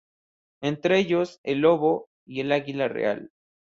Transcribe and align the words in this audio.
Entre 0.63 0.97
ellos, 0.97 1.39
el 1.43 1.59
lobo 1.59 2.09
y 2.25 2.39
el 2.39 2.51
águila 2.53 2.87
real. 2.87 3.29